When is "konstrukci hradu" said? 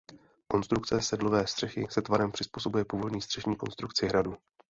3.55-4.37